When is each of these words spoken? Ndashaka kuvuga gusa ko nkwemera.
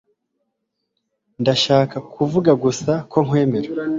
Ndashaka 1.41 1.95
kuvuga 2.13 2.51
gusa 2.63 2.91
ko 3.11 3.17
nkwemera. 3.25 3.69